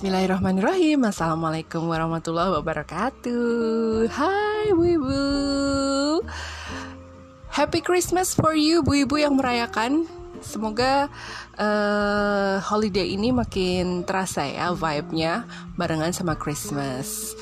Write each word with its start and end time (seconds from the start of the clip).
Bismillahirrahmanirrahim. 0.00 1.04
Assalamualaikum 1.04 1.84
warahmatullahi 1.84 2.56
wabarakatuh. 2.56 4.08
Hai 4.08 4.72
Bu 4.72 4.96
Ibu 4.96 5.20
Happy 7.52 7.84
Christmas 7.84 8.32
for 8.32 8.56
you 8.56 8.80
Bu 8.80 9.04
Ibu 9.04 9.20
yang 9.20 9.36
merayakan. 9.36 10.08
Semoga 10.40 11.12
uh, 11.60 12.64
holiday 12.64 13.12
ini 13.12 13.28
makin 13.28 14.08
terasa 14.08 14.48
ya 14.48 14.72
vibe-nya 14.72 15.44
barengan 15.76 16.16
sama 16.16 16.32
Christmas. 16.32 17.36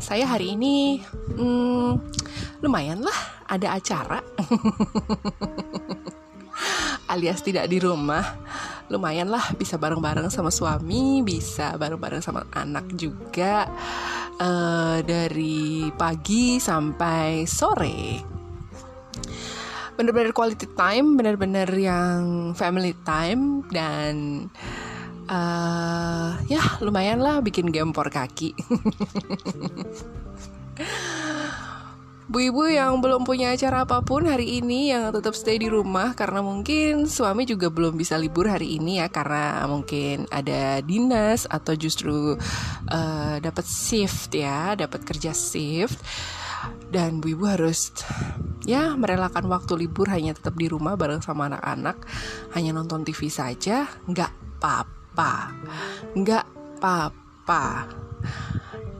Saya 0.00 0.24
hari 0.24 0.56
ini 0.56 1.04
hmm, 1.36 2.00
lumayan 2.64 3.04
lah 3.04 3.44
ada 3.44 3.76
acara. 3.76 4.24
Alias 7.12 7.44
tidak 7.44 7.68
di 7.68 7.76
rumah 7.76 8.24
lumayan 8.88 9.28
lah 9.28 9.52
bisa 9.56 9.76
bareng-bareng 9.76 10.32
sama 10.32 10.48
suami 10.48 11.20
bisa 11.20 11.76
bareng-bareng 11.76 12.24
sama 12.24 12.44
anak 12.56 12.88
juga 12.96 13.68
uh, 14.40 14.98
dari 15.04 15.88
pagi 15.92 16.56
sampai 16.56 17.44
sore. 17.44 18.00
Bener-bener 19.98 20.32
quality 20.32 20.66
time 20.72 21.18
bener-bener 21.18 21.68
yang 21.74 22.52
family 22.56 22.94
time 23.04 23.66
dan 23.68 24.46
uh, 25.28 26.32
ya 26.48 26.62
lumayan 26.80 27.20
lah 27.20 27.44
bikin 27.44 27.68
gempor 27.70 28.08
kaki 28.08 28.56
Bu 32.28 32.44
ibu 32.52 32.68
yang 32.68 33.00
belum 33.00 33.24
punya 33.24 33.56
acara 33.56 33.88
apa 33.88 34.04
pun 34.04 34.28
hari 34.28 34.60
ini 34.60 34.92
yang 34.92 35.08
tetap 35.16 35.32
stay 35.32 35.56
di 35.56 35.64
rumah 35.64 36.12
karena 36.12 36.44
mungkin 36.44 37.08
suami 37.08 37.48
juga 37.48 37.72
belum 37.72 37.96
bisa 37.96 38.20
libur 38.20 38.52
hari 38.52 38.76
ini 38.76 39.00
ya 39.00 39.08
karena 39.08 39.64
mungkin 39.64 40.28
ada 40.28 40.84
dinas 40.84 41.48
atau 41.48 41.72
justru 41.72 42.36
uh, 42.92 43.36
dapat 43.40 43.64
shift 43.64 44.36
ya, 44.36 44.76
dapat 44.76 45.08
kerja 45.08 45.32
shift. 45.32 45.96
Dan 46.92 47.24
bu 47.24 47.32
ibu 47.32 47.48
harus 47.48 47.96
ya 48.68 48.92
merelakan 48.92 49.48
waktu 49.48 49.88
libur 49.88 50.12
hanya 50.12 50.36
tetap 50.36 50.52
di 50.52 50.68
rumah 50.68 51.00
bareng 51.00 51.24
sama 51.24 51.48
anak-anak. 51.48 51.96
Hanya 52.52 52.76
nonton 52.76 53.08
TV 53.08 53.32
saja 53.32 53.88
nggak 54.04 54.60
apa-apa. 54.60 55.56
Nggak 56.12 56.44
apa-apa. 56.76 57.88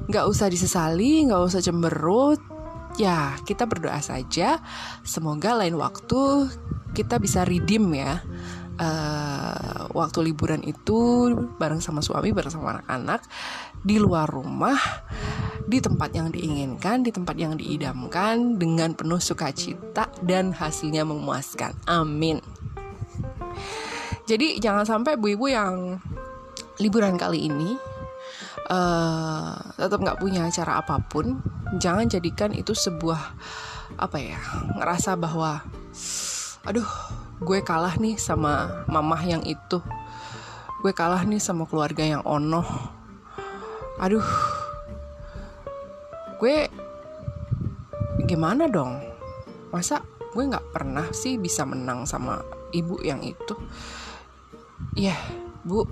Nggak 0.08 0.24
usah 0.32 0.48
disesali 0.48 1.28
nggak 1.28 1.44
usah 1.44 1.60
cemberut 1.60 2.56
ya 2.98 3.38
kita 3.46 3.64
berdoa 3.64 4.02
saja. 4.02 4.58
Semoga 5.06 5.54
lain 5.56 5.78
waktu 5.78 6.50
kita 6.92 7.16
bisa 7.22 7.46
redeem 7.46 7.94
ya. 7.94 8.20
Uh, 8.78 9.90
waktu 9.90 10.30
liburan 10.30 10.62
itu 10.62 11.34
bareng 11.58 11.82
sama 11.82 11.98
suami 11.98 12.30
bareng 12.30 12.54
sama 12.54 12.78
anak-anak 12.78 13.26
di 13.82 13.98
luar 13.98 14.30
rumah 14.30 14.78
di 15.66 15.82
tempat 15.82 16.14
yang 16.14 16.30
diinginkan 16.30 17.02
di 17.02 17.10
tempat 17.10 17.34
yang 17.34 17.58
diidamkan 17.58 18.54
dengan 18.54 18.94
penuh 18.94 19.18
sukacita 19.18 20.06
dan 20.22 20.54
hasilnya 20.54 21.02
memuaskan. 21.02 21.74
Amin. 21.90 22.38
Jadi 24.30 24.62
jangan 24.62 24.86
sampai 24.86 25.18
bu 25.18 25.34
ibu 25.34 25.50
yang 25.50 25.98
liburan 26.78 27.18
kali 27.18 27.50
ini 27.50 27.74
uh, 28.68 29.56
tetap 29.76 29.98
nggak 30.00 30.20
punya 30.20 30.46
acara 30.48 30.80
apa 30.80 31.00
pun 31.02 31.40
jangan 31.76 32.08
jadikan 32.08 32.52
itu 32.52 32.72
sebuah 32.72 33.20
apa 33.96 34.16
ya 34.20 34.38
ngerasa 34.76 35.16
bahwa 35.16 35.64
aduh 36.68 36.88
gue 37.38 37.62
kalah 37.62 37.94
nih 37.96 38.18
sama 38.18 38.82
mamah 38.90 39.22
yang 39.22 39.42
itu. 39.46 39.78
Gue 40.82 40.90
kalah 40.90 41.22
nih 41.22 41.38
sama 41.38 41.66
keluarga 41.70 42.02
yang 42.02 42.22
ono. 42.26 42.66
Aduh. 44.02 44.26
Gue 46.38 46.66
gimana 48.26 48.66
dong? 48.66 48.98
Masa 49.70 50.02
gue 50.34 50.44
nggak 50.44 50.74
pernah 50.74 51.06
sih 51.14 51.38
bisa 51.38 51.62
menang 51.62 52.06
sama 52.06 52.42
ibu 52.74 52.98
yang 53.06 53.22
itu? 53.22 53.54
Ya 54.98 55.14
yeah, 55.14 55.20
bu 55.62 55.86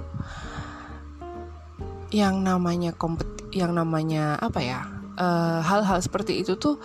yang 2.16 2.40
namanya 2.40 2.96
kompet 2.96 3.28
yang 3.52 3.76
namanya 3.76 4.40
apa 4.40 4.60
ya 4.64 4.80
Eh, 5.16 5.60
hal-hal 5.64 5.96
uh, 5.96 6.04
seperti 6.04 6.44
itu 6.44 6.60
tuh 6.60 6.76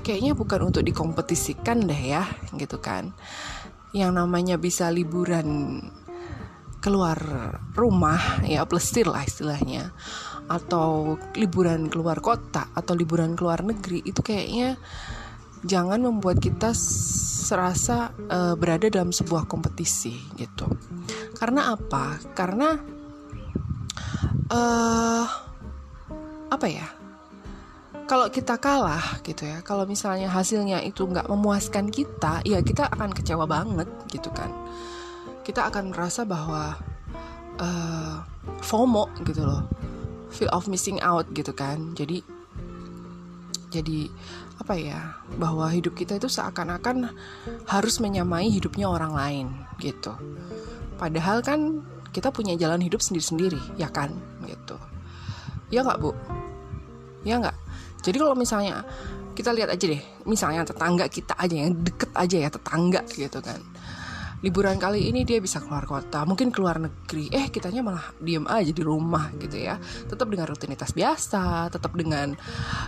kayaknya 0.00 0.32
bukan 0.32 0.72
untuk 0.72 0.80
dikompetisikan 0.80 1.84
deh 1.84 2.16
ya 2.16 2.24
gitu 2.56 2.80
kan. 2.80 3.12
Yang 3.92 4.24
namanya 4.24 4.56
bisa 4.56 4.88
liburan 4.88 5.78
keluar 6.80 7.16
rumah 7.76 8.40
ya 8.44 8.64
plesir 8.64 9.04
lah 9.04 9.24
istilahnya 9.24 9.92
atau 10.48 11.16
liburan 11.36 11.88
keluar 11.88 12.20
kota 12.24 12.68
atau 12.72 12.92
liburan 12.96 13.36
keluar 13.36 13.64
negeri 13.64 14.04
itu 14.04 14.20
kayaknya 14.20 14.76
jangan 15.64 16.00
membuat 16.04 16.40
kita 16.40 16.72
serasa 16.76 18.12
uh, 18.32 18.56
berada 18.56 18.88
dalam 18.88 19.12
sebuah 19.12 19.44
kompetisi 19.44 20.24
gitu. 20.40 20.72
Karena 21.36 21.76
apa? 21.76 22.16
Karena 22.32 22.93
uh, 24.54 25.26
apa 26.54 26.66
ya? 26.70 26.86
Kalau 28.04 28.28
kita 28.28 28.60
kalah 28.60 29.24
gitu 29.24 29.48
ya 29.48 29.64
kalau 29.64 29.88
misalnya 29.88 30.28
hasilnya 30.28 30.84
itu 30.84 31.08
nggak 31.08 31.24
memuaskan 31.24 31.88
kita 31.88 32.44
ya 32.44 32.60
kita 32.60 32.86
akan 32.92 33.10
kecewa 33.10 33.48
banget 33.48 33.88
gitu 34.12 34.30
kan. 34.30 34.52
Kita 35.42 35.72
akan 35.72 35.90
merasa 35.90 36.22
bahwa 36.22 36.76
uh, 37.58 38.20
FOMO 38.60 39.08
gitu 39.24 39.42
loh 39.44 39.64
feel 40.34 40.50
of 40.50 40.66
missing 40.68 40.98
out 41.00 41.24
gitu 41.32 41.54
kan. 41.56 41.96
Jadi 41.96 42.20
jadi 43.72 44.06
apa 44.60 44.74
ya 44.78 45.18
bahwa 45.40 45.66
hidup 45.66 45.98
kita 45.98 46.18
itu 46.18 46.30
seakan-akan 46.30 47.10
harus 47.66 47.98
menyamai 47.98 48.50
hidupnya 48.50 48.86
orang 48.90 49.12
lain 49.14 49.46
gitu. 49.82 50.14
Padahal 51.00 51.42
kan 51.42 51.82
kita 52.14 52.30
punya 52.30 52.54
jalan 52.54 52.78
hidup 52.78 53.02
sendiri-sendiri 53.02 53.58
ya 53.74 53.90
kan 53.90 54.14
gitu 54.46 54.78
ya 55.74 55.82
nggak 55.82 55.98
bu 55.98 56.14
ya 57.26 57.42
nggak 57.42 57.56
jadi 58.04 58.16
kalau 58.20 58.36
misalnya 58.36 58.84
kita 59.34 59.50
lihat 59.50 59.72
aja 59.74 59.84
deh, 59.90 60.02
misalnya 60.28 60.62
tetangga 60.62 61.10
kita 61.10 61.34
aja 61.34 61.56
yang 61.56 61.74
deket 61.82 62.12
aja 62.14 62.36
ya 62.38 62.48
tetangga 62.52 63.02
gitu 63.10 63.40
kan. 63.42 63.58
Liburan 64.44 64.76
kali 64.76 65.08
ini 65.08 65.24
dia 65.24 65.40
bisa 65.40 65.56
keluar 65.58 65.88
kota, 65.88 66.22
mungkin 66.28 66.52
keluar 66.52 66.76
negeri. 66.76 67.32
Eh, 67.32 67.48
kitanya 67.48 67.80
malah 67.80 68.12
diem 68.20 68.44
aja 68.44 68.70
di 68.70 68.84
rumah 68.84 69.32
gitu 69.40 69.56
ya. 69.56 69.80
Tetap 69.80 70.28
dengan 70.28 70.52
rutinitas 70.52 70.92
biasa, 70.92 71.72
tetap 71.72 71.96
dengan 71.96 72.36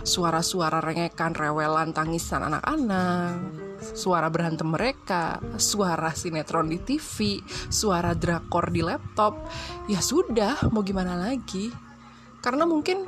suara-suara 0.05 0.77
rengekan, 0.79 1.33
rewelan, 1.33 1.97
tangisan 1.97 2.45
anak-anak, 2.45 3.66
suara 3.79 4.27
berantem 4.29 4.67
mereka, 4.67 5.41
suara 5.57 6.13
sinetron 6.13 6.69
di 6.69 6.79
TV, 6.81 7.41
suara 7.69 8.13
drakor 8.17 8.69
di 8.73 8.81
laptop. 8.81 9.47
Ya 9.87 10.01
sudah, 10.01 10.69
mau 10.73 10.81
gimana 10.81 11.17
lagi? 11.17 11.69
Karena 12.41 12.65
mungkin 12.65 13.05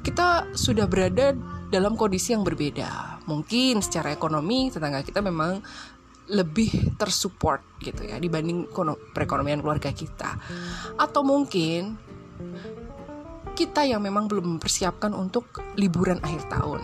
kita 0.00 0.56
sudah 0.56 0.88
berada 0.88 1.36
dalam 1.68 1.94
kondisi 1.94 2.32
yang 2.32 2.42
berbeda. 2.42 3.22
Mungkin 3.28 3.84
secara 3.84 4.10
ekonomi 4.10 4.72
tetangga 4.72 5.04
kita 5.06 5.22
memang 5.22 5.60
lebih 6.30 6.94
tersupport 6.94 7.60
gitu 7.82 8.06
ya 8.06 8.16
dibanding 8.22 8.70
perekonomian 9.14 9.60
keluarga 9.62 9.90
kita. 9.90 10.38
Atau 10.98 11.26
mungkin 11.26 11.98
kita 13.60 13.84
yang 13.84 14.00
memang 14.00 14.24
belum 14.24 14.56
mempersiapkan 14.56 15.12
untuk 15.12 15.60
liburan 15.76 16.16
akhir 16.24 16.48
tahun. 16.48 16.80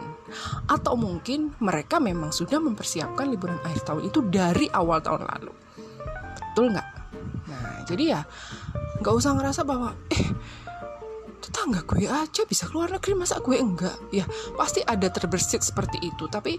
Atau 0.69 1.01
mungkin 1.01 1.57
mereka 1.57 1.97
memang 1.97 2.37
sudah 2.37 2.61
mempersiapkan 2.61 3.33
liburan 3.33 3.57
akhir 3.65 3.89
tahun 3.89 4.05
itu 4.05 4.21
dari 4.29 4.69
awal 4.77 5.01
tahun 5.01 5.25
lalu. 5.25 5.53
Betul 6.53 6.77
nggak? 6.77 6.89
Nah, 7.49 7.81
jadi 7.89 8.05
ya 8.13 8.21
nggak 9.01 9.15
usah 9.17 9.33
ngerasa 9.41 9.65
bahwa 9.65 9.97
eh 10.13 10.29
tetangga 11.41 11.81
gue 11.87 12.11
aja 12.11 12.43
bisa 12.43 12.67
keluar 12.67 12.91
negeri 12.91 13.15
masa 13.15 13.39
gue 13.39 13.55
enggak 13.55 13.95
ya 14.11 14.27
pasti 14.59 14.83
ada 14.83 15.07
terbersit 15.07 15.63
seperti 15.63 16.03
itu 16.03 16.27
tapi 16.27 16.59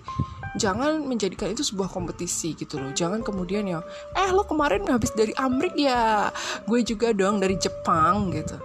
jangan 0.55 1.03
menjadikan 1.03 1.51
itu 1.51 1.59
sebuah 1.59 1.91
kompetisi 1.91 2.55
gitu 2.55 2.79
loh 2.79 2.95
jangan 2.95 3.19
kemudian 3.19 3.67
ya 3.67 3.83
eh 4.15 4.31
lo 4.31 4.47
kemarin 4.47 4.87
habis 4.87 5.11
dari 5.11 5.35
Amrik 5.35 5.75
ya 5.75 6.31
gue 6.63 6.79
juga 6.87 7.11
dong 7.11 7.43
dari 7.43 7.59
Jepang 7.59 8.31
gitu 8.31 8.55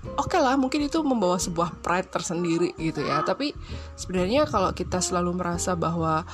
oke 0.00 0.32
okay 0.32 0.40
lah 0.40 0.56
mungkin 0.56 0.88
itu 0.88 0.98
membawa 1.04 1.36
sebuah 1.36 1.80
pride 1.84 2.08
tersendiri 2.08 2.70
gitu 2.80 3.04
ya. 3.04 3.20
Tapi 3.20 3.52
sebenarnya 3.96 4.48
kalau 4.48 4.72
kita 4.72 4.98
selalu 5.04 5.36
merasa 5.36 5.76
bahwa 5.76 6.24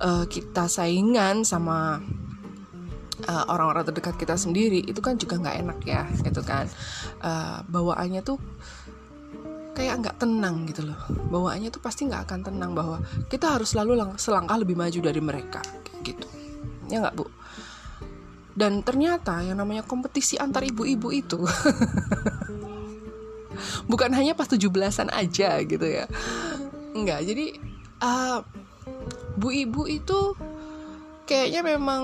uh, 0.00 0.24
kita 0.28 0.68
saingan 0.68 1.42
sama 1.44 2.04
uh, 3.24 3.44
orang-orang 3.48 3.88
terdekat 3.88 4.16
kita 4.20 4.36
sendiri 4.36 4.84
itu 4.84 5.00
kan 5.00 5.16
juga 5.16 5.40
nggak 5.40 5.56
enak 5.64 5.78
ya 5.88 6.02
gitu 6.20 6.44
kan. 6.44 6.68
Uh, 7.24 7.64
bawaannya 7.72 8.20
tuh 8.20 8.36
kayak 9.74 10.04
nggak 10.04 10.16
tenang 10.20 10.68
gitu 10.68 10.86
loh. 10.86 11.00
Bawaannya 11.32 11.72
tuh 11.72 11.82
pasti 11.82 12.06
nggak 12.06 12.28
akan 12.30 12.40
tenang 12.44 12.72
bahwa 12.76 13.00
kita 13.32 13.56
harus 13.56 13.72
selalu 13.72 14.14
selangkah 14.20 14.60
lebih 14.60 14.76
maju 14.76 15.00
dari 15.00 15.20
mereka 15.24 15.64
gitu. 16.04 16.28
Ya 16.92 17.00
nggak 17.00 17.16
bu? 17.16 17.26
Dan 18.54 18.86
ternyata 18.86 19.42
yang 19.42 19.58
namanya 19.58 19.82
kompetisi 19.82 20.38
antar 20.38 20.62
ibu-ibu 20.62 21.10
itu 21.10 21.42
bukan 23.90 24.10
hanya 24.14 24.34
pas 24.36 24.48
17-an 24.50 25.10
aja 25.14 25.60
gitu 25.64 25.86
ya. 25.86 26.06
Enggak 26.94 27.26
jadi 27.26 27.46
uh, 28.02 28.38
bu 29.34 29.48
ibu 29.50 29.88
itu 29.90 30.36
kayaknya 31.24 31.76
memang 31.76 32.02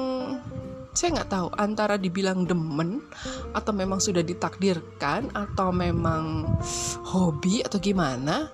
saya 0.90 1.22
nggak 1.22 1.30
tahu 1.30 1.48
antara 1.54 1.94
dibilang 1.94 2.42
demen 2.42 2.98
atau 3.54 3.70
memang 3.70 4.02
sudah 4.02 4.26
ditakdirkan 4.26 5.30
atau 5.30 5.70
memang 5.70 6.50
hobi 7.06 7.62
atau 7.62 7.78
gimana 7.78 8.50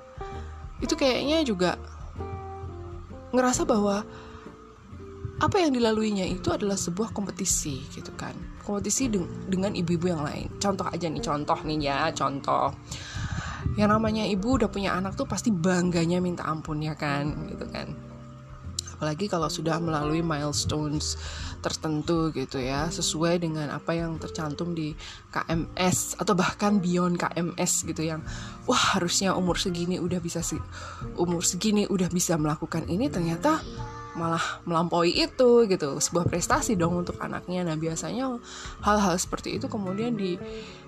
itu 0.84 0.92
kayaknya 0.92 1.40
juga 1.48 1.80
ngerasa 3.32 3.64
bahwa 3.64 4.04
apa 5.36 5.60
yang 5.60 5.76
dilaluinya 5.76 6.24
itu 6.24 6.48
adalah 6.48 6.80
sebuah 6.80 7.12
kompetisi 7.12 7.84
gitu 7.92 8.08
kan. 8.16 8.32
Kompetisi 8.64 9.12
dengan 9.46 9.76
ibu-ibu 9.76 10.08
yang 10.08 10.24
lain. 10.24 10.48
Contoh 10.56 10.88
aja 10.88 11.06
nih 11.12 11.20
contoh 11.20 11.58
nih 11.60 11.78
ya 11.92 12.08
contoh. 12.16 12.72
Yang 13.76 13.90
namanya 13.92 14.24
ibu 14.24 14.56
udah 14.56 14.72
punya 14.72 14.96
anak 14.96 15.12
tuh 15.12 15.28
pasti 15.28 15.52
bangganya 15.52 16.24
minta 16.24 16.48
ampun 16.48 16.80
ya 16.80 16.96
kan 16.96 17.52
gitu 17.52 17.68
kan. 17.68 17.92
Apalagi 18.96 19.28
kalau 19.28 19.52
sudah 19.52 19.76
melalui 19.76 20.24
milestones 20.24 21.20
tertentu 21.60 22.32
gitu 22.32 22.56
ya 22.56 22.88
sesuai 22.88 23.44
dengan 23.44 23.68
apa 23.68 23.92
yang 23.92 24.16
tercantum 24.16 24.72
di 24.72 24.96
KMS 25.34 26.16
atau 26.16 26.32
bahkan 26.32 26.80
beyond 26.80 27.20
KMS 27.20 27.84
gitu 27.84 28.08
yang 28.08 28.24
wah 28.64 28.96
harusnya 28.96 29.36
umur 29.36 29.60
segini 29.60 30.00
udah 30.00 30.16
bisa 30.22 30.40
sih 30.40 30.60
umur 31.20 31.44
segini 31.44 31.84
udah 31.84 32.08
bisa 32.08 32.40
melakukan 32.40 32.88
ini 32.88 33.12
ternyata 33.12 33.60
malah 34.16 34.42
melampaui 34.64 35.12
itu 35.12 35.68
gitu. 35.68 36.00
Sebuah 36.00 36.26
prestasi 36.26 36.74
dong 36.74 37.04
untuk 37.04 37.20
anaknya. 37.20 37.62
Nah 37.62 37.76
biasanya 37.76 38.40
hal-hal 38.82 39.14
seperti 39.20 39.60
itu 39.60 39.68
kemudian 39.68 40.16
di 40.16 40.40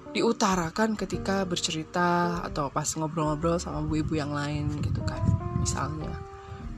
diutarakan 0.09 0.97
ketika 0.97 1.45
bercerita 1.45 2.41
atau 2.41 2.73
pas 2.73 2.89
ngobrol-ngobrol 2.97 3.61
sama 3.61 3.85
ibu-ibu 3.85 4.17
yang 4.17 4.33
lain 4.33 4.73
gitu 4.81 5.05
kan 5.05 5.21
misalnya. 5.61 6.17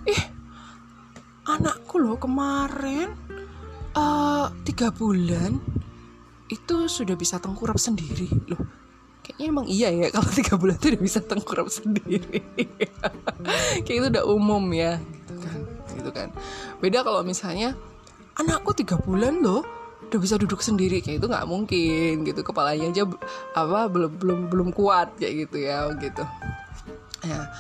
Ih 0.05 0.23
anakku 1.47 2.03
loh 2.03 2.19
kemarin 2.19 3.15
uh, 3.95 4.51
tiga 4.67 4.91
bulan 4.91 5.63
itu 6.51 6.91
sudah 6.91 7.15
bisa 7.15 7.39
tengkurap 7.39 7.79
sendiri. 7.79 8.27
Loh 8.51 8.61
kayaknya 9.23 9.47
emang 9.47 9.67
iya 9.71 9.89
ya 9.95 10.07
kalau 10.15 10.31
tiga 10.35 10.59
bulan 10.59 10.75
itu 10.83 10.99
udah 10.99 11.03
bisa 11.07 11.23
tengkurap 11.23 11.71
sendiri. 11.71 12.43
Kayak 13.87 13.97
itu 13.97 14.07
udah 14.11 14.25
umum 14.27 14.65
ya 14.75 14.99
gitu 14.99 15.35
kan 15.39 15.80
gitu 16.01 16.11
kan. 16.11 16.33
Beda 16.81 17.05
kalau 17.05 17.21
misalnya 17.21 17.77
anakku 18.41 18.73
tiga 18.73 18.97
bulan 18.97 19.45
loh 19.45 19.63
udah 20.11 20.19
bisa 20.19 20.41
duduk 20.41 20.65
sendiri 20.65 21.05
kayak 21.05 21.21
itu 21.21 21.29
nggak 21.29 21.47
mungkin 21.47 22.25
gitu. 22.25 22.41
Kepalanya 22.41 22.89
aja 22.89 23.05
apa 23.53 23.87
belum 23.93 24.17
belum 24.17 24.41
belum 24.49 24.69
kuat 24.73 25.21
kayak 25.21 25.47
gitu 25.47 25.57
ya 25.61 25.87
gitu. 26.01 26.25
Ya 27.21 27.53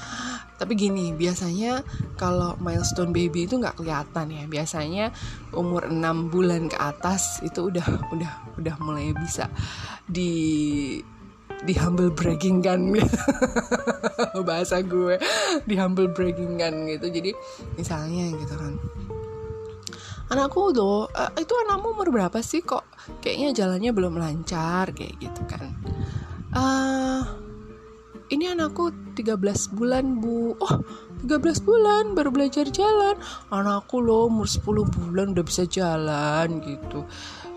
tapi 0.60 0.76
gini 0.76 1.16
biasanya 1.16 1.80
kalau 2.20 2.52
milestone 2.60 3.16
baby 3.16 3.48
itu 3.48 3.56
nggak 3.56 3.80
kelihatan 3.80 4.28
ya. 4.28 4.44
Biasanya 4.44 5.08
umur 5.56 5.88
6 5.88 6.28
bulan 6.28 6.68
ke 6.68 6.76
atas 6.76 7.40
itu 7.40 7.72
udah 7.72 8.12
udah 8.12 8.32
udah 8.60 8.74
mulai 8.84 9.16
bisa 9.16 9.48
di 10.04 11.00
di 11.64 11.74
humble 11.76 12.08
bragging 12.12 12.64
kan 12.64 12.80
bahasa 14.48 14.80
gue 14.80 15.20
di 15.68 15.74
humble 15.76 16.08
bragging 16.08 16.60
kan 16.60 16.72
gitu. 16.88 17.06
Jadi 17.12 17.30
misalnya 17.76 18.32
gitu 18.36 18.54
kan. 18.56 18.74
Anakku 20.30 20.70
tuh 20.70 21.10
uh, 21.10 21.30
itu 21.34 21.52
anakmu 21.66 21.90
umur 21.90 22.08
berapa 22.14 22.38
sih 22.38 22.62
kok? 22.62 22.86
Kayaknya 23.18 23.48
jalannya 23.50 23.90
belum 23.90 24.14
lancar 24.14 24.94
kayak 24.94 25.18
gitu 25.18 25.42
kan. 25.50 25.74
Uh, 26.54 27.26
ini 28.30 28.46
anakku 28.46 28.94
13 29.18 29.74
bulan 29.74 30.22
bu. 30.22 30.54
Oh 30.62 30.74
13 31.26 31.66
bulan 31.66 32.14
baru 32.14 32.30
belajar 32.30 32.70
jalan. 32.70 33.18
Anakku 33.50 33.98
loh 33.98 34.30
umur 34.30 34.46
10 34.46 34.86
bulan 34.86 35.34
udah 35.34 35.44
bisa 35.44 35.66
jalan 35.66 36.62
gitu 36.62 37.04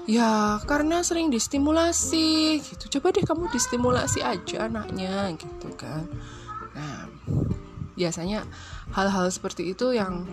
ya 0.03 0.59
karena 0.67 0.99
sering 1.01 1.31
distimulasi 1.31 2.59
gitu. 2.59 2.99
Coba 2.99 3.15
deh 3.15 3.23
kamu 3.23 3.47
distimulasi 3.51 4.19
aja 4.19 4.67
anaknya 4.67 5.31
gitu 5.39 5.69
kan. 5.79 6.07
Nah 6.75 7.07
biasanya 7.93 8.43
hal-hal 8.91 9.29
seperti 9.29 9.71
itu 9.71 9.93
yang 9.93 10.25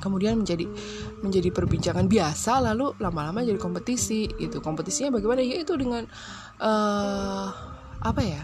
kemudian 0.00 0.40
menjadi 0.40 0.64
menjadi 1.20 1.52
perbincangan 1.52 2.08
biasa 2.08 2.62
lalu 2.72 2.96
lama-lama 3.02 3.44
jadi 3.44 3.58
kompetisi 3.60 4.30
gitu. 4.38 4.62
Kompetisinya 4.62 5.18
bagaimana? 5.18 5.42
Ya 5.42 5.60
itu 5.60 5.74
dengan 5.76 6.06
uh, 6.62 7.48
apa 8.00 8.22
ya 8.24 8.42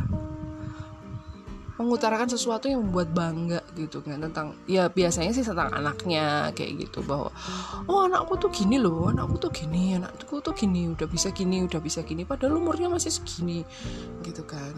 mengutarakan 1.77 2.29
sesuatu 2.33 2.73
yang 2.73 2.81
membuat 2.89 3.13
bangga 3.13 3.61
gitu 3.77 4.01
kan 4.01 4.17
tentang 4.17 4.57
ya 4.65 4.89
biasanya 4.89 5.33
sih 5.37 5.45
tentang 5.45 5.69
anaknya 5.77 6.49
kayak 6.57 6.89
gitu 6.89 7.05
bahwa 7.05 7.29
oh 7.85 8.09
anakku 8.09 8.41
tuh 8.41 8.49
gini 8.49 8.81
loh 8.81 9.13
anakku 9.13 9.37
tuh 9.37 9.53
gini 9.53 10.01
anakku 10.01 10.41
tuh 10.41 10.57
gini 10.57 10.89
udah 10.89 11.05
bisa 11.05 11.29
gini 11.37 11.69
udah 11.69 11.81
bisa 11.81 12.01
gini 12.01 12.25
padahal 12.25 12.57
umurnya 12.57 12.89
masih 12.89 13.13
segini 13.13 13.61
gitu 14.25 14.41
kan. 14.49 14.73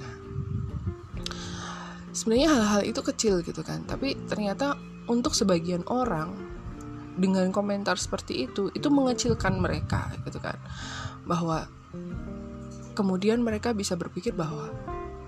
Nah, 0.00 0.14
sebenarnya 2.16 2.48
hal-hal 2.48 2.82
itu 2.88 3.00
kecil 3.04 3.44
gitu 3.44 3.60
kan 3.60 3.84
tapi 3.84 4.16
ternyata 4.24 4.80
untuk 5.12 5.36
sebagian 5.36 5.84
orang 5.92 6.32
dengan 7.12 7.52
komentar 7.52 8.00
seperti 8.00 8.48
itu 8.48 8.72
itu 8.72 8.88
mengecilkan 8.88 9.60
mereka 9.60 10.08
gitu 10.24 10.40
kan. 10.40 10.56
Bahwa 11.28 11.68
kemudian 12.96 13.44
mereka 13.44 13.76
bisa 13.76 14.00
berpikir 14.00 14.32
bahwa 14.32 14.72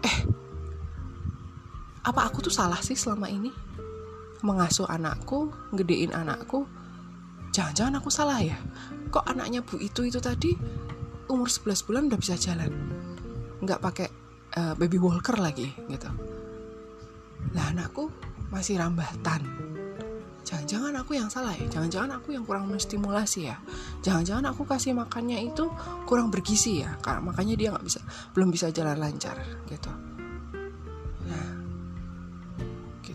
eh 0.04 0.18
apa 2.04 2.28
aku 2.28 2.44
tuh 2.44 2.52
salah 2.52 2.78
sih 2.84 2.92
selama 2.92 3.32
ini? 3.32 3.48
Mengasuh 4.44 4.84
anakku 4.84 5.48
gedein 5.72 6.12
anakku. 6.12 6.68
Jangan-jangan 7.56 8.04
aku 8.04 8.12
salah 8.12 8.44
ya? 8.44 8.60
Kok 9.08 9.24
anaknya 9.24 9.64
bu 9.64 9.80
itu 9.80 10.04
itu 10.04 10.20
tadi 10.20 10.52
umur 11.32 11.48
11 11.48 11.86
bulan 11.88 12.02
udah 12.12 12.20
bisa 12.20 12.36
jalan? 12.36 12.68
Nggak 13.64 13.80
pakai 13.80 14.08
uh, 14.60 14.76
baby 14.76 15.00
walker 15.00 15.40
lagi 15.40 15.72
gitu. 15.88 16.10
Lah 17.56 17.72
anakku 17.72 18.12
masih 18.52 18.76
rambatan. 18.76 19.40
Jangan-jangan 20.44 20.92
aku 21.00 21.16
yang 21.16 21.32
salah 21.32 21.56
ya? 21.56 21.64
Jangan-jangan 21.72 22.20
aku 22.20 22.36
yang 22.36 22.44
kurang 22.44 22.68
menstimulasi 22.68 23.48
ya? 23.48 23.56
Jangan-jangan 24.04 24.52
aku 24.52 24.68
kasih 24.68 24.92
makannya 24.92 25.40
itu 25.40 25.72
kurang 26.04 26.28
bergizi 26.28 26.84
ya? 26.84 27.00
Karena 27.00 27.32
makanya 27.32 27.56
dia 27.56 27.72
nggak 27.72 27.86
bisa 27.88 28.04
belum 28.36 28.52
bisa 28.52 28.68
jalan 28.68 29.00
lancar 29.00 29.40
gitu 29.72 30.13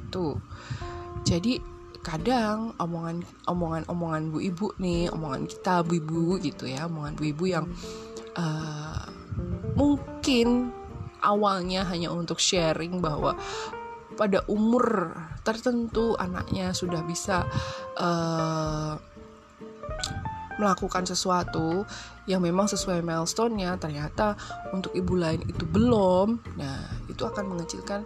itu 0.10 0.36
jadi 1.24 1.62
kadang 2.02 2.74
omongan 2.82 3.22
omongan 3.46 3.84
omongan 3.92 4.24
bu 4.34 4.40
ibu 4.42 4.68
nih 4.82 5.12
omongan 5.14 5.46
kita 5.46 5.86
bu 5.86 6.00
ibu 6.00 6.24
gitu 6.42 6.66
ya 6.66 6.90
omongan 6.90 7.14
bu 7.14 7.24
ibu 7.30 7.44
yang 7.46 7.66
uh, 8.40 9.06
mungkin 9.78 10.74
awalnya 11.22 11.84
hanya 11.86 12.10
untuk 12.10 12.40
sharing 12.40 13.04
bahwa 13.04 13.36
pada 14.16 14.44
umur 14.52 15.16
tertentu 15.44 16.16
anaknya 16.20 16.76
sudah 16.76 17.04
bisa 17.08 17.48
uh, 18.00 19.00
melakukan 20.60 21.08
sesuatu 21.08 21.88
yang 22.28 22.44
memang 22.44 22.68
sesuai 22.68 23.00
milestone-nya 23.00 23.80
ternyata 23.80 24.36
untuk 24.76 24.92
ibu 24.92 25.16
lain 25.16 25.40
itu 25.48 25.64
belum 25.64 26.44
nah 26.60 26.84
itu 27.08 27.24
akan 27.24 27.56
mengecilkan 27.56 28.04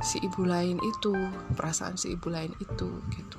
si 0.00 0.22
ibu 0.22 0.46
lain 0.46 0.78
itu 0.82 1.12
perasaan 1.54 1.98
si 1.98 2.14
ibu 2.14 2.30
lain 2.30 2.54
itu 2.62 2.88
gitu. 3.12 3.38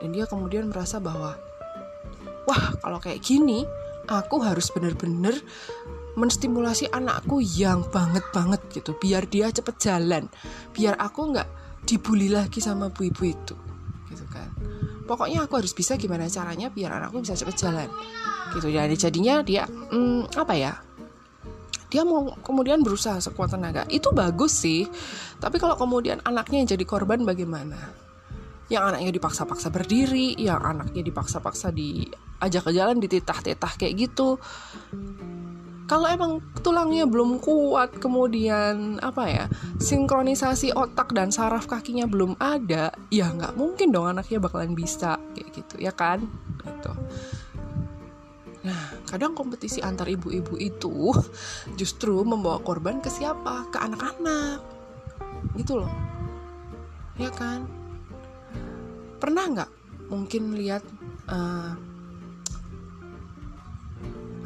Dan 0.00 0.12
dia 0.12 0.24
kemudian 0.28 0.68
merasa 0.68 1.00
bahwa 1.00 1.36
wah 2.46 2.64
kalau 2.80 2.98
kayak 3.00 3.20
gini 3.24 3.64
aku 4.06 4.40
harus 4.40 4.70
bener-bener 4.70 5.34
menstimulasi 6.16 6.88
anakku 6.88 7.44
yang 7.44 7.84
banget 7.92 8.24
banget 8.32 8.60
gitu. 8.72 8.96
Biar 8.96 9.28
dia 9.28 9.52
cepet 9.52 9.76
jalan. 9.76 10.28
Biar 10.72 10.96
aku 10.96 11.32
nggak 11.36 11.48
dibully 11.84 12.32
lagi 12.32 12.58
sama 12.58 12.88
bu 12.88 13.06
ibu 13.06 13.22
itu 13.24 13.54
gitu 14.10 14.24
kan. 14.32 14.48
Pokoknya 15.06 15.46
aku 15.46 15.60
harus 15.60 15.76
bisa 15.76 15.94
gimana 15.94 16.26
caranya 16.26 16.72
biar 16.72 16.98
anakku 16.98 17.22
bisa 17.22 17.36
cepet 17.36 17.56
jalan 17.58 17.88
gitu. 18.56 18.72
Jadi 18.72 18.94
jadinya 18.96 19.44
dia 19.44 19.66
hmm, 19.66 20.32
apa 20.34 20.54
ya 20.56 20.72
dia 21.86 22.02
mau 22.02 22.34
kemudian 22.42 22.82
berusaha 22.82 23.18
sekuat 23.22 23.54
tenaga. 23.54 23.86
Itu 23.86 24.10
bagus 24.10 24.52
sih. 24.58 24.86
Tapi 25.38 25.56
kalau 25.62 25.78
kemudian 25.78 26.18
anaknya 26.26 26.62
yang 26.64 26.68
jadi 26.74 26.84
korban 26.86 27.22
bagaimana? 27.22 27.78
Yang 28.66 28.82
anaknya 28.94 29.10
dipaksa-paksa 29.14 29.70
berdiri 29.70 30.34
yang 30.34 30.58
anaknya 30.58 31.06
dipaksa-paksa 31.06 31.70
diajak 31.70 32.66
ke 32.66 32.70
jalan 32.74 32.98
dititah-titah 32.98 33.72
kayak 33.78 33.94
gitu. 34.10 34.42
Kalau 35.86 36.10
emang 36.10 36.42
tulangnya 36.66 37.06
belum 37.06 37.38
kuat 37.38 38.02
kemudian 38.02 38.98
apa 38.98 39.24
ya 39.30 39.44
sinkronisasi 39.78 40.74
otak 40.74 41.14
dan 41.14 41.30
saraf 41.30 41.70
kakinya 41.70 42.10
belum 42.10 42.34
ada 42.42 42.90
ya 43.06 43.30
nggak 43.30 43.54
mungkin 43.54 43.94
dong 43.94 44.10
anaknya 44.10 44.42
bakalan 44.42 44.74
bisa 44.74 45.14
kayak 45.38 45.54
gitu 45.54 45.78
ya 45.78 45.94
kan? 45.94 46.26
Gitu 46.58 46.90
Nah, 48.66 48.82
kadang 49.06 49.38
kompetisi 49.38 49.78
antar 49.78 50.10
ibu-ibu 50.10 50.58
itu 50.58 51.14
justru 51.78 52.18
membawa 52.26 52.58
korban 52.58 52.98
ke 52.98 53.06
siapa? 53.06 53.70
Ke 53.70 53.78
anak-anak. 53.78 54.58
Gitu 55.54 55.78
loh. 55.78 55.92
Ya 57.14 57.30
kan? 57.30 57.70
Pernah 59.22 59.44
nggak 59.54 59.70
mungkin 60.10 60.58
lihat 60.58 60.82
uh, 61.30 61.78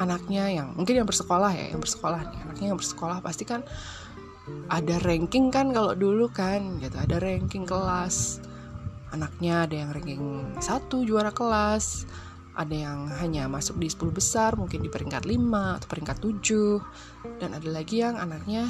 anaknya 0.01 0.49
yang 0.49 0.73
mungkin 0.73 1.01
yang 1.01 1.07
bersekolah 1.09 1.51
ya, 1.53 1.73
yang 1.73 1.81
bersekolah 1.81 2.21
nih, 2.25 2.39
anaknya 2.45 2.67
yang 2.73 2.79
bersekolah 2.79 3.17
pasti 3.21 3.43
kan 3.45 3.61
ada 4.73 4.97
ranking 5.05 5.53
kan 5.53 5.69
kalau 5.69 5.93
dulu 5.93 6.25
kan 6.33 6.81
gitu, 6.81 6.97
ada 6.97 7.21
ranking 7.21 7.65
kelas. 7.65 8.41
Anaknya 9.11 9.67
ada 9.67 9.75
yang 9.75 9.91
ranking 9.91 10.23
satu 10.63 11.03
juara 11.03 11.35
kelas, 11.35 12.07
ada 12.51 12.75
yang 12.75 13.07
hanya 13.23 13.47
masuk 13.47 13.79
di 13.79 13.87
10 13.87 14.11
besar 14.11 14.59
mungkin 14.59 14.83
di 14.83 14.89
peringkat 14.91 15.23
5 15.23 15.77
atau 15.79 15.87
peringkat 15.87 16.17
7 16.19 17.39
dan 17.39 17.55
ada 17.55 17.69
lagi 17.71 18.03
yang 18.03 18.19
anaknya 18.19 18.67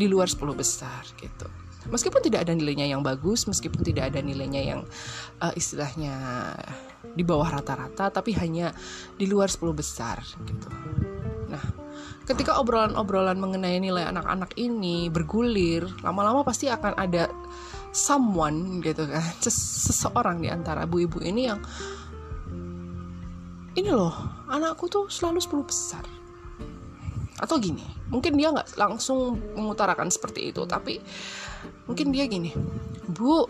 di 0.00 0.08
luar 0.08 0.32
10 0.32 0.40
besar 0.56 1.04
gitu. 1.20 1.46
Meskipun 1.88 2.20
tidak 2.20 2.48
ada 2.48 2.52
nilainya 2.52 2.88
yang 2.88 3.00
bagus 3.00 3.48
meskipun 3.48 3.80
tidak 3.84 4.12
ada 4.12 4.20
nilainya 4.20 4.60
yang 4.60 4.80
uh, 5.40 5.52
istilahnya 5.56 6.12
di 7.16 7.24
bawah 7.24 7.60
rata-rata 7.60 8.12
tapi 8.12 8.36
hanya 8.36 8.72
di 9.16 9.28
luar 9.28 9.48
10 9.48 9.72
besar 9.76 10.20
gitu. 10.44 10.68
Nah 11.52 11.64
ketika 12.24 12.56
obrolan-obrolan 12.62 13.36
mengenai 13.36 13.76
nilai 13.82 14.06
anak-anak 14.06 14.54
ini 14.56 15.10
bergulir 15.10 15.84
lama-lama 16.00 16.46
pasti 16.46 16.70
akan 16.70 16.94
ada 16.94 17.26
someone 17.90 18.78
gitu 18.80 19.10
kan 19.10 19.24
seseorang 19.44 20.38
di 20.38 20.48
antara 20.48 20.86
ibu-ibu 20.86 21.18
ini 21.20 21.50
yang 21.50 21.60
ini 23.78 23.90
loh 23.90 24.14
anakku 24.50 24.90
tuh 24.90 25.06
selalu 25.06 25.38
10 25.38 25.70
besar. 25.70 26.04
Atau 27.40 27.56
gini 27.62 27.84
mungkin 28.10 28.34
dia 28.34 28.50
nggak 28.50 28.74
langsung 28.74 29.38
mengutarakan 29.54 30.10
seperti 30.10 30.50
itu 30.50 30.66
tapi 30.66 30.98
mungkin 31.86 32.10
dia 32.10 32.26
gini 32.26 32.50
bu 33.06 33.46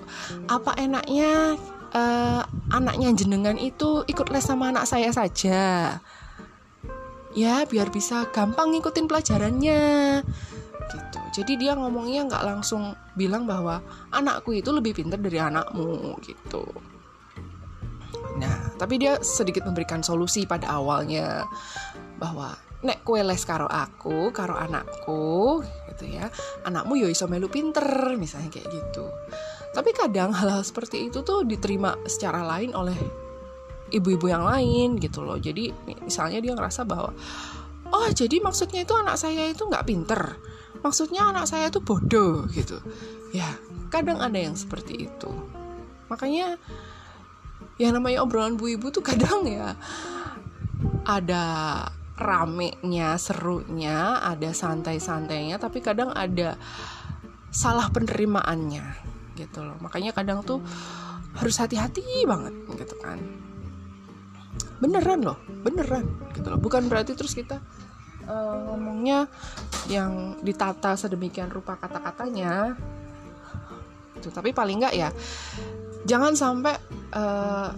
apa 0.48 0.76
enaknya 0.76 1.56
uh, 1.96 2.42
anaknya 2.72 3.12
jenengan 3.16 3.56
itu 3.56 4.04
ikut 4.06 4.28
les 4.30 4.44
sama 4.44 4.70
anak 4.70 4.86
saya 4.86 5.10
saja? 5.10 5.96
Ya 7.30 7.62
biar 7.62 7.94
bisa 7.94 8.26
gampang 8.34 8.74
ngikutin 8.74 9.06
pelajarannya. 9.06 9.82
Gitu. 10.90 11.20
Jadi 11.30 11.52
dia 11.62 11.78
ngomongnya 11.78 12.26
nggak 12.26 12.42
langsung 12.42 12.98
bilang 13.14 13.46
bahwa 13.46 13.78
anakku 14.10 14.50
itu 14.50 14.74
lebih 14.74 14.98
pintar 14.98 15.22
dari 15.22 15.38
anakmu 15.38 16.18
gitu 16.26 16.66
tapi 18.80 18.96
dia 18.96 19.20
sedikit 19.20 19.68
memberikan 19.68 20.00
solusi 20.00 20.49
pada 20.49 20.72
awalnya 20.72 21.44
bahwa 22.16 22.56
nek 22.80 23.04
kue 23.04 23.20
les 23.20 23.44
karo 23.44 23.68
aku, 23.68 24.32
karo 24.32 24.56
anakku, 24.56 25.60
gitu 25.92 26.04
ya. 26.08 26.32
Anakmu 26.64 26.96
yo 26.96 27.12
iso 27.12 27.28
melu 27.28 27.52
pinter, 27.52 28.16
misalnya 28.16 28.49
kayak 28.49 28.72
gitu. 28.72 29.04
Tapi 29.76 29.92
kadang 29.92 30.32
hal-hal 30.32 30.64
seperti 30.64 31.12
itu 31.12 31.20
tuh 31.20 31.44
diterima 31.44 32.00
secara 32.08 32.40
lain 32.40 32.72
oleh 32.72 32.96
ibu-ibu 33.92 34.32
yang 34.32 34.49
lain 34.49 34.96
gitu 34.96 35.20
loh. 35.20 35.37
Jadi 35.37 35.68
misalnya 36.00 36.40
dia 36.40 36.56
ngerasa 36.56 36.88
bahwa 36.88 37.12
oh 37.92 38.08
jadi 38.16 38.40
maksudnya 38.40 38.88
itu 38.88 38.96
anak 38.96 39.20
saya 39.20 39.52
itu 39.52 39.68
nggak 39.68 39.84
pinter, 39.84 40.40
maksudnya 40.80 41.28
anak 41.28 41.44
saya 41.52 41.68
itu 41.68 41.84
bodoh 41.84 42.49
gitu. 42.56 42.80
Ya 43.37 43.60
kadang 43.92 44.25
ada 44.25 44.40
yang 44.40 44.56
seperti 44.56 45.04
itu. 45.04 45.30
Makanya 46.08 46.56
yang 47.80 47.96
namanya 47.96 48.20
obrolan 48.20 48.60
bu 48.60 48.76
ibu 48.76 48.92
tuh 48.92 49.00
kadang 49.00 49.49
ya 49.49 49.72
ada 51.08 51.44
ramenya, 52.20 53.16
serunya, 53.16 54.20
ada 54.20 54.52
santai-santainya, 54.52 55.56
tapi 55.56 55.80
kadang 55.80 56.12
ada 56.12 56.60
salah 57.49 57.88
penerimaannya 57.88 58.84
gitu 59.40 59.64
loh. 59.64 59.80
Makanya 59.80 60.12
kadang 60.12 60.44
tuh 60.44 60.60
harus 61.40 61.56
hati-hati 61.56 62.28
banget 62.28 62.52
gitu 62.76 62.94
kan. 63.00 63.16
Beneran 64.84 65.25
loh, 65.25 65.40
beneran 65.64 66.04
gitu 66.37 66.52
loh. 66.52 66.60
Bukan 66.60 66.92
berarti 66.92 67.16
terus 67.16 67.32
kita 67.32 67.56
uh, 68.28 68.56
ngomongnya 68.68 69.25
yang 69.88 70.37
ditata 70.44 71.00
sedemikian 71.00 71.49
rupa 71.49 71.80
kata-katanya. 71.80 72.76
Gitu. 74.20 74.28
Tapi 74.28 74.52
paling 74.52 74.84
enggak 74.84 74.94
ya 74.94 75.08
jangan 76.04 76.33
sampai 76.37 76.75
uh, 77.12 77.71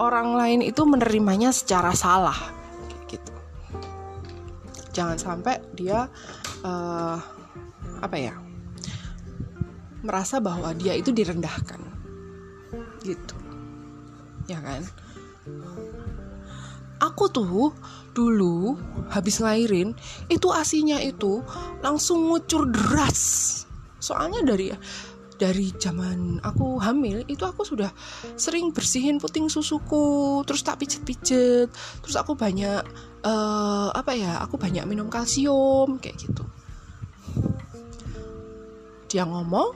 orang 0.00 0.34
lain 0.34 0.60
itu 0.64 0.82
menerimanya 0.88 1.52
secara 1.52 1.92
salah 1.92 2.36
gitu. 3.06 3.32
Jangan 4.90 5.20
sampai 5.20 5.60
dia 5.76 6.08
uh, 6.64 7.16
apa 8.00 8.16
ya 8.16 8.34
merasa 10.00 10.40
bahwa 10.40 10.72
dia 10.72 10.96
itu 10.96 11.12
direndahkan 11.12 11.80
gitu. 13.04 13.36
Ya 14.48 14.58
kan? 14.64 14.82
Aku 17.00 17.32
tuh 17.32 17.72
dulu 18.12 18.76
habis 19.08 19.40
ngairin 19.40 19.96
itu 20.28 20.48
asinya 20.52 21.00
itu 21.00 21.40
langsung 21.84 22.28
ngucur 22.28 22.68
deras. 22.68 23.64
Soalnya 24.00 24.44
dari 24.44 24.72
dari 25.40 25.72
zaman 25.72 26.36
aku 26.44 26.76
hamil 26.76 27.24
itu 27.24 27.48
aku 27.48 27.64
sudah 27.64 27.88
sering 28.36 28.76
bersihin 28.76 29.16
puting 29.16 29.48
susuku 29.48 30.44
terus 30.44 30.60
tak 30.60 30.76
pijet-pijet 30.84 31.72
terus 32.04 32.16
aku 32.20 32.36
banyak 32.36 32.84
uh, 33.24 33.88
apa 33.96 34.12
ya 34.12 34.36
aku 34.44 34.60
banyak 34.60 34.84
minum 34.84 35.08
kalsium 35.08 35.96
kayak 35.96 36.20
gitu. 36.20 36.44
Dia 39.08 39.24
ngomong 39.24 39.74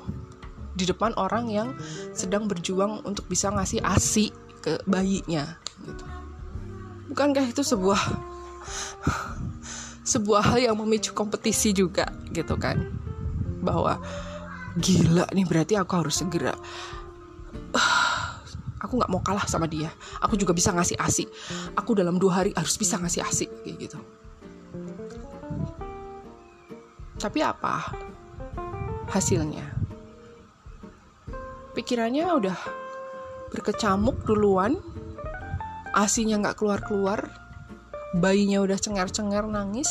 di 0.77 0.85
depan 0.85 1.17
orang 1.17 1.49
yang 1.49 1.69
sedang 2.13 2.45
berjuang 2.45 3.01
untuk 3.09 3.25
bisa 3.25 3.49
ngasih 3.49 3.81
asi 3.81 4.31
ke 4.61 4.79
bayinya 4.85 5.57
gitu. 5.81 6.05
Bukankah 7.09 7.49
itu 7.49 7.65
sebuah 7.65 8.01
sebuah 10.13 10.43
hal 10.45 10.59
yang 10.71 10.77
memicu 10.77 11.17
kompetisi 11.17 11.73
juga 11.73 12.13
gitu 12.37 12.61
kan? 12.61 12.85
Bahwa 13.65 13.97
gila 14.79 15.27
nih 15.31 15.47
berarti 15.47 15.75
aku 15.79 15.93
harus 15.99 16.19
segera. 16.19 16.55
Aku 18.85 19.01
nggak 19.01 19.09
mau 19.09 19.25
kalah 19.25 19.49
sama 19.49 19.65
dia. 19.65 19.89
Aku 20.21 20.37
juga 20.37 20.53
bisa 20.53 20.69
ngasih 20.69 21.01
asi. 21.01 21.25
Aku 21.73 21.97
dalam 21.97 22.21
dua 22.21 22.45
hari 22.45 22.53
harus 22.53 22.77
bisa 22.77 23.01
ngasih 23.01 23.25
asi 23.25 23.49
kayak 23.65 23.89
gitu. 23.89 23.99
Tapi 27.17 27.41
apa 27.41 27.97
hasilnya? 29.09 29.65
Pikirannya 31.73 32.29
udah 32.29 32.59
berkecamuk 33.57 34.21
duluan. 34.29 34.77
Asinya 35.97 36.45
nggak 36.45 36.61
keluar 36.61 36.85
keluar 36.85 37.25
bayinya 38.15 38.63
udah 38.63 38.79
cengar 38.79 39.11
cengar 39.11 39.49
nangis. 39.49 39.91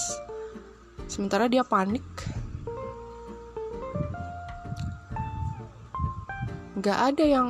Sementara 1.12 1.52
dia 1.52 1.68
panik 1.68 2.06
nggak 6.84 7.00
ada 7.16 7.24
yang 7.24 7.48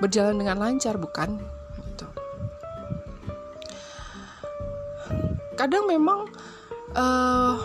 berjalan 0.00 0.40
dengan 0.40 0.56
lancar 0.56 0.96
bukan? 0.96 1.36
Gitu. 1.76 2.08
kadang 5.58 5.90
memang 5.90 6.24
uh, 6.96 7.58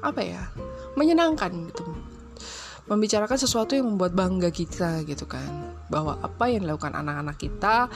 apa 0.00 0.20
ya 0.24 0.48
menyenangkan 0.96 1.68
gitu. 1.68 1.84
Membicarakan 2.88 3.36
sesuatu 3.36 3.76
yang 3.76 3.92
membuat 3.92 4.16
bangga 4.16 4.48
kita 4.48 5.04
gitu 5.04 5.28
kan. 5.28 5.76
Bahwa 5.92 6.16
apa 6.24 6.48
yang 6.48 6.64
dilakukan 6.64 6.96
anak-anak 6.96 7.36
kita 7.36 7.92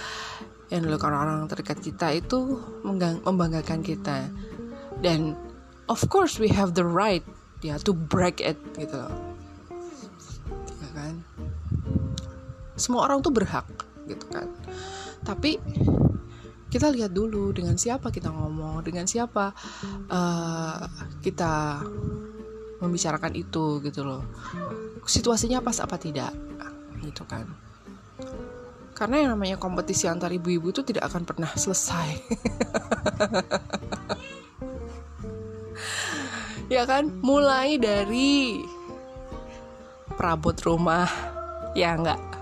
yang 0.68 0.82
dilakukan 0.84 1.16
orang 1.16 1.48
terdekat 1.48 1.80
kita 1.80 2.12
itu 2.12 2.60
membanggakan 3.24 3.80
kita. 3.80 4.28
Dan 5.00 5.32
of 5.88 6.04
course 6.12 6.36
we 6.36 6.52
have 6.52 6.76
the 6.76 6.84
right 6.84 7.24
ya 7.64 7.80
to 7.80 7.96
break 7.96 8.44
it 8.44 8.60
gitu 8.76 9.00
loh 9.00 9.35
semua 12.76 13.08
orang 13.08 13.24
tuh 13.24 13.32
berhak 13.32 13.66
gitu 14.06 14.24
kan. 14.30 14.46
Tapi 15.24 15.58
kita 16.66 16.92
lihat 16.92 17.16
dulu 17.16 17.56
dengan 17.56 17.78
siapa 17.80 18.12
kita 18.12 18.28
ngomong 18.28 18.84
dengan 18.84 19.08
siapa 19.08 19.54
uh, 20.12 20.84
kita 21.24 21.80
membicarakan 22.84 23.32
itu 23.32 23.80
gitu 23.80 24.04
loh. 24.04 24.22
Situasinya 25.08 25.64
pas 25.64 25.80
apa 25.80 25.96
tidak 25.96 26.36
gitu 27.00 27.24
kan. 27.24 27.48
Karena 28.96 29.24
yang 29.24 29.36
namanya 29.36 29.60
kompetisi 29.60 30.08
antar 30.08 30.32
ibu-ibu 30.32 30.72
itu 30.72 30.84
tidak 30.84 31.08
akan 31.08 31.24
pernah 31.24 31.50
selesai. 31.56 32.08
Ya 36.66 36.82
kan? 36.82 37.22
Mulai 37.22 37.78
dari 37.78 38.58
perabot 40.18 40.58
rumah. 40.66 41.06
Ya 41.78 41.94
enggak 41.94 42.35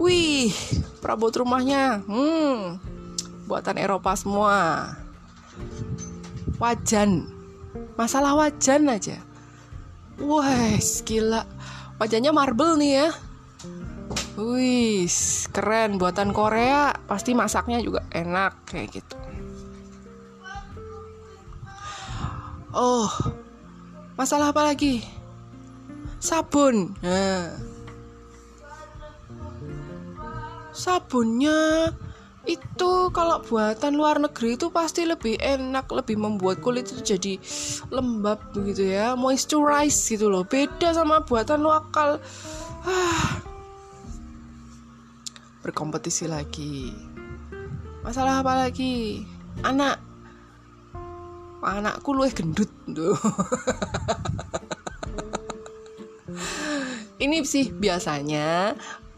Wih, 0.00 0.54
perabot 1.02 1.34
rumahnya 1.34 2.06
hmm 2.06 2.78
buatan 3.50 3.76
Eropa 3.76 4.14
semua 4.14 4.88
wajan 6.56 7.26
masalah 7.98 8.38
wajan 8.38 8.86
aja 8.86 9.18
wah 10.16 10.78
gila 11.04 11.42
wajannya 11.98 12.30
marble 12.30 12.78
nih 12.78 12.92
ya 13.02 13.08
Wih, 14.32 15.04
keren 15.52 16.00
buatan 16.00 16.32
Korea. 16.32 16.96
Pasti 17.04 17.36
masaknya 17.36 17.84
juga 17.84 18.00
enak 18.16 18.64
kayak 18.64 18.88
gitu. 18.96 19.16
Oh, 22.72 23.12
masalah 24.16 24.56
apa 24.56 24.72
lagi? 24.72 25.04
Sabun. 26.16 26.96
Nah. 27.04 27.71
Sabunnya. 30.72 31.92
Itu 32.42 33.14
kalau 33.14 33.38
buatan 33.46 33.94
luar 33.94 34.18
negeri 34.18 34.58
itu 34.58 34.66
pasti 34.74 35.06
lebih 35.06 35.38
enak, 35.38 35.86
lebih 35.94 36.18
membuat 36.18 36.58
kulit 36.58 36.90
itu 36.90 37.14
jadi 37.14 37.38
lembab 37.94 38.50
begitu 38.50 38.90
ya, 38.90 39.14
moisturize 39.14 40.10
gitu 40.10 40.26
loh. 40.26 40.42
Beda 40.42 40.90
sama 40.90 41.22
buatan 41.22 41.62
lokal. 41.62 42.18
Ah, 42.82 43.38
berkompetisi 45.62 46.26
lagi. 46.26 46.90
Masalah 48.02 48.42
apa 48.42 48.66
lagi? 48.66 49.22
Anak. 49.62 50.02
Anakku 51.62 52.10
lu 52.10 52.26
gendut 52.34 52.66
tuh 52.90 53.14
ini 57.22 57.46
sih 57.46 57.70
biasanya 57.70 58.74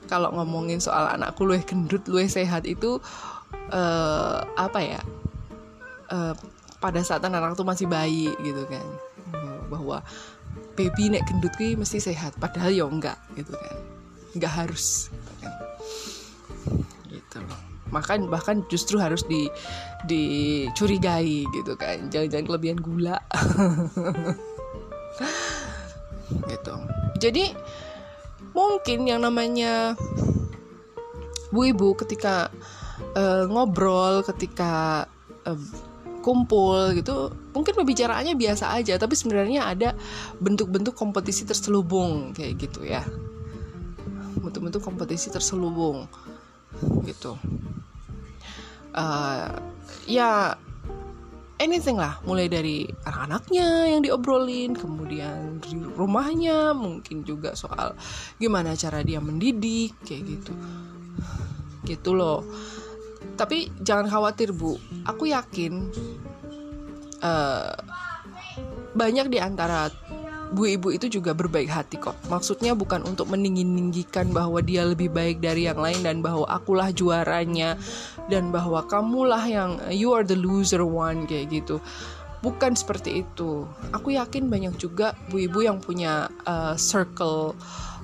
kalau 0.06 0.30
ngomongin 0.34 0.78
soal 0.78 1.08
anakku 1.10 1.44
lu 1.44 1.56
gendut 1.64 2.04
lu 2.08 2.20
sehat 2.24 2.64
itu 2.68 3.00
uh, 3.72 4.38
apa 4.56 4.80
ya 4.80 5.00
uh, 6.12 6.34
pada 6.82 7.00
saat 7.00 7.24
anak-anak 7.24 7.56
tuh 7.56 7.66
masih 7.66 7.86
bayi 7.88 8.32
gitu 8.44 8.64
kan. 8.68 8.86
Bahwa 9.72 10.04
baby 10.76 11.14
nek 11.14 11.24
gendut 11.24 11.54
ki 11.56 11.78
mesti 11.78 11.98
sehat 11.98 12.36
padahal 12.36 12.70
ya 12.70 12.84
enggak 12.84 13.18
gitu 13.34 13.52
kan. 13.56 13.76
Enggak 14.36 14.52
harus 14.52 15.08
gitu 15.10 15.32
kan. 15.40 15.52
Gitu 17.08 17.40
makan 17.94 18.26
bahkan 18.26 18.66
justru 18.66 18.98
harus 18.98 19.22
di 19.30 19.46
dicurigai 20.10 21.46
gitu 21.54 21.78
kan. 21.78 22.10
Jangan-jangan 22.10 22.46
kelebihan 22.50 22.78
gula. 22.82 23.18
Gitu. 26.24 26.74
Jadi 27.20 27.54
mungkin 28.54 29.04
yang 29.04 29.20
namanya 29.20 29.98
bu 31.50 31.70
ibu 31.70 31.98
ketika 31.98 32.50
uh, 33.18 33.44
ngobrol 33.50 34.22
ketika 34.22 35.04
uh, 35.44 35.60
kumpul 36.24 36.96
gitu 36.96 37.28
mungkin 37.52 37.76
pembicaraannya 37.76 38.32
biasa 38.32 38.72
aja 38.72 38.96
tapi 38.96 39.12
sebenarnya 39.12 39.68
ada 39.68 39.92
bentuk-bentuk 40.40 40.96
kompetisi 40.96 41.44
terselubung 41.44 42.32
kayak 42.32 42.56
gitu 42.64 42.80
ya. 42.88 43.04
Bentuk-bentuk 44.40 44.80
kompetisi 44.80 45.28
terselubung 45.28 46.08
gitu. 47.04 47.36
Uh, 48.96 49.52
ya 50.08 50.56
anything 51.58 51.98
lah. 51.98 52.18
Mulai 52.26 52.46
dari 52.50 52.86
anak-anaknya 52.86 53.94
yang 53.94 54.00
diobrolin 54.02 54.74
kemudian 54.74 55.58
di 55.62 55.78
rumahnya 55.78 56.74
mungkin 56.74 57.22
juga 57.22 57.54
soal 57.54 57.94
gimana 58.38 58.74
cara 58.74 59.02
dia 59.02 59.22
mendidik 59.22 59.94
kayak 60.02 60.22
gitu. 60.38 60.52
Gitu 61.86 62.10
loh. 62.14 62.42
Tapi 63.34 63.70
jangan 63.82 64.06
khawatir 64.10 64.54
bu. 64.54 64.78
Aku 65.08 65.28
yakin 65.30 65.90
uh, 67.24 67.74
banyak 68.94 69.26
di 69.26 69.38
antara 69.42 69.90
bu 70.52 70.68
ibu 70.68 70.92
itu 70.92 71.08
juga 71.08 71.32
berbaik 71.32 71.70
hati 71.70 71.96
kok. 71.96 72.18
Maksudnya 72.28 72.76
bukan 72.76 73.06
untuk 73.06 73.32
meninggi-ninggikan 73.32 74.28
bahwa 74.34 74.60
dia 74.60 74.84
lebih 74.84 75.08
baik 75.08 75.40
dari 75.40 75.64
yang 75.70 75.80
lain 75.80 76.02
dan 76.04 76.20
bahwa 76.20 76.44
akulah 76.50 76.92
juaranya 76.92 77.80
dan 78.28 78.52
bahwa 78.52 78.84
kamulah 78.84 79.42
yang 79.46 79.80
you 79.88 80.12
are 80.12 80.26
the 80.26 80.36
loser 80.36 80.84
one 80.84 81.24
kayak 81.24 81.48
gitu. 81.48 81.80
Bukan 82.44 82.76
seperti 82.76 83.24
itu. 83.24 83.64
Aku 83.96 84.12
yakin 84.12 84.52
banyak 84.52 84.76
juga 84.76 85.16
bu 85.32 85.48
ibu 85.48 85.64
yang 85.64 85.80
punya 85.80 86.28
uh, 86.44 86.76
circle 86.76 87.56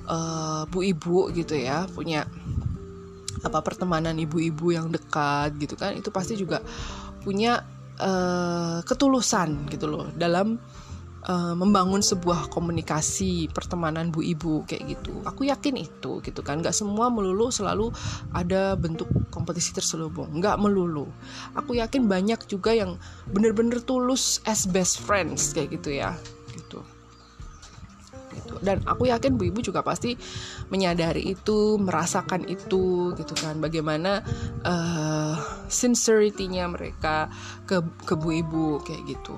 uh, 0.09 0.65
bu 0.65 0.81
ibu 0.81 1.29
gitu 1.29 1.53
ya, 1.53 1.85
punya 1.93 2.25
apa 3.41 3.57
pertemanan 3.65 4.13
ibu-ibu 4.21 4.69
yang 4.73 4.89
dekat 4.89 5.57
gitu 5.61 5.77
kan. 5.77 5.93
Itu 5.93 6.09
pasti 6.09 6.33
juga 6.37 6.61
punya 7.21 7.61
uh, 8.01 8.81
ketulusan 8.81 9.69
gitu 9.69 9.85
loh 9.85 10.09
dalam 10.17 10.57
uh, 11.27 11.53
membangun 11.53 12.01
sebuah 12.01 12.49
komunikasi 12.49 13.51
pertemanan 13.53 14.09
bu 14.09 14.25
ibu 14.25 14.65
kayak 14.65 14.97
gitu. 14.97 15.13
Aku 15.27 15.45
yakin 15.45 15.77
itu 15.77 16.21
gitu 16.23 16.41
kan. 16.41 16.61
Nggak 16.61 16.73
semua 16.73 17.11
melulu 17.13 17.53
selalu 17.53 17.93
ada 18.33 18.73
bentuk 18.77 19.09
kompetisi 19.29 19.75
terselubung. 19.75 20.31
Nggak 20.41 20.57
melulu. 20.57 21.09
Aku 21.53 21.77
yakin 21.77 22.09
banyak 22.09 22.45
juga 22.49 22.73
yang 22.73 22.97
bener-bener 23.29 23.81
tulus 23.83 24.41
as 24.47 24.65
best 24.65 25.01
friends 25.01 25.53
kayak 25.53 25.77
gitu 25.77 25.93
ya 25.93 26.15
gitu. 26.53 26.81
Gitu. 28.31 28.63
dan 28.63 28.79
aku 28.87 29.11
yakin 29.11 29.35
bu 29.35 29.51
ibu 29.51 29.59
juga 29.59 29.83
pasti 29.83 30.15
menyadari 30.71 31.35
itu 31.35 31.75
merasakan 31.75 32.47
itu 32.47 33.11
gitu 33.19 33.33
kan. 33.35 33.59
Bagaimana 33.59 34.23
uh, 34.63 35.35
sincerity-nya 35.67 36.71
mereka 36.71 37.27
ke 37.67 37.83
ke 38.07 38.15
bu 38.15 38.29
ibu 38.31 38.65
kayak 38.87 39.03
gitu. 39.03 39.35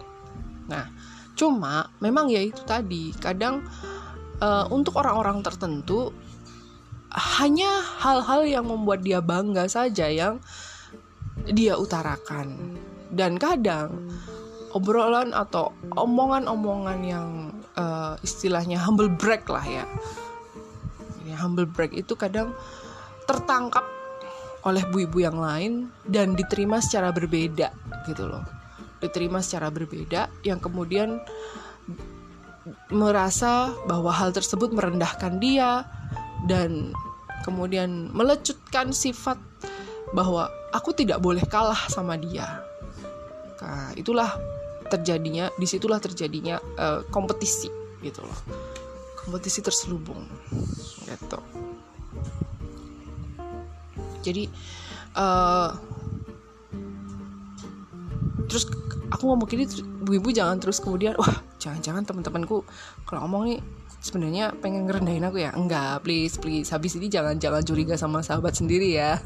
Nah 0.69 1.12
Cuma 1.33 1.89
memang 1.99 2.29
ya 2.29 2.41
itu 2.41 2.61
tadi 2.65 3.13
kadang 3.17 3.65
uh, 4.41 4.65
untuk 4.69 4.99
orang-orang 5.01 5.41
tertentu 5.41 6.13
hanya 7.13 7.69
hal-hal 8.01 8.41
yang 8.45 8.65
membuat 8.65 9.05
dia 9.05 9.21
bangga 9.21 9.69
saja 9.69 10.09
yang 10.09 10.41
dia 11.45 11.77
utarakan 11.77 12.77
dan 13.13 13.37
kadang 13.37 14.09
obrolan 14.73 15.29
atau 15.37 15.69
omongan-omongan 15.93 16.99
yang 17.05 17.29
uh, 17.77 18.17
istilahnya 18.25 18.81
humble 18.81 19.09
break 19.09 19.45
lah 19.45 19.61
ya. 19.65 19.85
humble 21.33 21.65
break 21.65 21.97
itu 21.97 22.13
kadang 22.13 22.53
tertangkap 23.25 23.81
oleh 24.63 24.85
bu-ibu 24.93 25.17
yang 25.19 25.35
lain 25.35 25.89
dan 26.07 26.37
diterima 26.37 26.79
secara 26.79 27.09
berbeda 27.09 27.73
gitu 28.05 28.29
loh 28.29 28.62
diterima 29.03 29.43
secara 29.43 29.67
berbeda 29.67 30.31
yang 30.47 30.63
kemudian 30.63 31.19
merasa 32.87 33.75
bahwa 33.83 34.15
hal 34.15 34.31
tersebut 34.31 34.71
merendahkan 34.71 35.35
dia 35.43 35.83
dan 36.47 36.95
kemudian 37.43 38.07
melecutkan 38.15 38.95
sifat 38.95 39.35
bahwa 40.15 40.47
aku 40.71 40.95
tidak 40.95 41.19
boleh 41.19 41.43
kalah 41.43 41.79
sama 41.91 42.15
dia. 42.15 42.63
Nah, 43.59 43.91
itulah 43.99 44.31
terjadinya, 44.87 45.51
di 45.59 45.67
situlah 45.67 45.99
terjadinya 45.99 46.59
uh, 46.79 46.99
kompetisi 47.11 47.67
gitu 48.03 48.23
loh, 48.23 48.39
kompetisi 49.19 49.59
terselubung 49.63 50.23
gitu. 51.07 51.39
Jadi 54.23 54.47
uh, 55.19 55.71
terus 58.47 58.69
aku 59.13 59.29
ngomong 59.29 59.45
gini 59.45 59.69
ibu-ibu 60.01 60.33
jangan 60.33 60.57
terus 60.57 60.81
kemudian 60.81 61.13
wah 61.21 61.37
jangan-jangan 61.61 62.01
teman-temanku 62.01 62.65
kalau 63.05 63.29
ngomong 63.29 63.53
nih 63.53 63.61
sebenarnya 64.03 64.51
pengen 64.59 64.83
ngerendahin 64.83 65.23
aku 65.23 65.39
ya? 65.39 65.55
Enggak 65.55 66.03
please 66.03 66.35
please. 66.35 66.67
Habis 66.67 66.99
ini 66.99 67.07
jangan 67.07 67.39
jangan 67.39 67.63
curiga 67.63 67.95
sama 67.95 68.19
sahabat 68.19 68.51
sendiri 68.59 68.99
ya. 68.99 69.15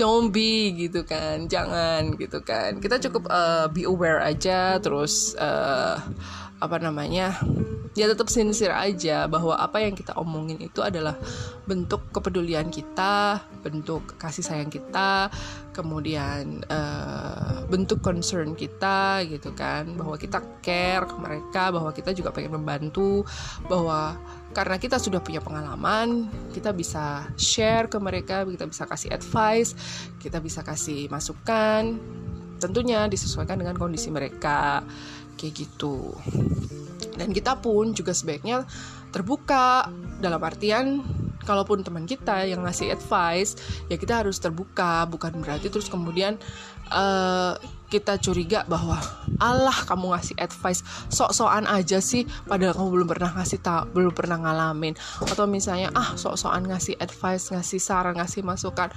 Don't 0.00 0.34
be 0.34 0.74
gitu 0.74 1.04
kan 1.04 1.46
jangan 1.46 2.16
gitu 2.16 2.40
kan. 2.40 2.80
Kita 2.80 2.98
cukup 3.04 3.28
uh, 3.28 3.68
be 3.68 3.84
aware 3.84 4.24
aja 4.24 4.80
terus 4.80 5.36
uh, 5.36 6.00
apa 6.58 6.76
namanya 6.80 7.36
ya 7.94 8.10
tetap 8.10 8.26
sincere 8.26 8.74
aja 8.74 9.30
bahwa 9.30 9.54
apa 9.54 9.78
yang 9.78 9.94
kita 9.94 10.18
omongin 10.18 10.58
itu 10.58 10.82
adalah 10.82 11.14
bentuk 11.64 12.02
kepedulian 12.10 12.66
kita, 12.68 13.38
bentuk 13.62 14.18
kasih 14.18 14.42
sayang 14.42 14.68
kita, 14.68 15.30
kemudian 15.70 16.60
uh, 16.66 17.62
bentuk 17.70 18.02
concern 18.02 18.58
kita 18.58 19.22
gitu 19.30 19.54
kan, 19.54 19.94
bahwa 19.94 20.18
kita 20.18 20.42
care 20.58 21.06
ke 21.06 21.16
mereka, 21.16 21.70
bahwa 21.70 21.94
kita 21.94 22.10
juga 22.10 22.34
pengen 22.34 22.58
membantu, 22.58 23.22
bahwa 23.70 24.18
karena 24.50 24.76
kita 24.76 24.98
sudah 24.98 25.22
punya 25.22 25.38
pengalaman, 25.38 26.26
kita 26.50 26.74
bisa 26.74 27.30
share 27.38 27.86
ke 27.86 27.98
mereka, 28.02 28.42
kita 28.42 28.66
bisa 28.66 28.84
kasih 28.90 29.14
advice, 29.14 29.72
kita 30.18 30.42
bisa 30.42 30.66
kasih 30.66 31.06
masukan, 31.08 31.94
tentunya 32.58 33.06
disesuaikan 33.06 33.58
dengan 33.58 33.78
kondisi 33.78 34.10
mereka. 34.10 34.82
Kayak 35.34 35.66
gitu 35.66 36.14
dan 37.12 37.30
kita 37.30 37.60
pun 37.60 37.92
juga 37.92 38.16
sebaiknya 38.16 38.64
terbuka. 39.14 39.88
Dalam 40.18 40.40
artian 40.40 41.04
kalaupun 41.44 41.84
teman 41.84 42.08
kita 42.08 42.48
yang 42.48 42.64
ngasih 42.64 42.96
advice 42.96 43.54
ya 43.92 44.00
kita 44.00 44.24
harus 44.24 44.40
terbuka 44.40 45.04
bukan 45.04 45.44
berarti 45.44 45.68
terus 45.68 45.92
kemudian 45.92 46.40
uh, 46.88 47.52
kita 47.92 48.18
curiga 48.18 48.66
bahwa 48.66 48.98
Allah 49.38 49.76
kamu 49.86 50.16
ngasih 50.16 50.34
advice. 50.42 50.82
Sok-sokan 51.14 51.70
aja 51.70 52.02
sih 52.02 52.26
padahal 52.48 52.74
kamu 52.74 52.88
belum 52.90 53.08
pernah 53.08 53.30
ngasih 53.38 53.60
tahu 53.62 53.82
belum 53.94 54.12
pernah 54.16 54.40
ngalamin. 54.42 54.98
Atau 55.22 55.46
misalnya 55.46 55.94
ah 55.94 56.18
sok-sokan 56.18 56.66
ngasih 56.66 56.98
advice 56.98 57.54
ngasih 57.54 57.78
saran 57.78 58.18
ngasih 58.18 58.42
masukan. 58.42 58.90